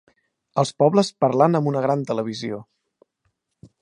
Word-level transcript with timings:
els 0.61 0.71
pobles 0.83 1.11
parlant 1.25 1.59
amb 1.59 1.71
una 1.73 1.83
gran 1.89 2.07
televisió 2.13 2.61